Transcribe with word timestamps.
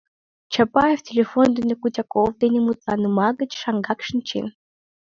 Чапаев 0.53 0.99
телефон 1.09 1.47
дене 1.57 1.75
Кутяков 1.81 2.29
дене 2.41 2.59
мутланыма 2.65 3.29
гыч 3.39 3.51
шаҥгак 3.61 3.99
шинчен. 4.07 4.45